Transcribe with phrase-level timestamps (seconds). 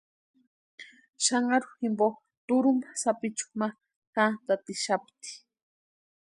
[1.25, 2.05] Xanharu jimpo
[2.47, 3.67] turhumpa sapichu ma
[4.13, 5.31] jantatixapti.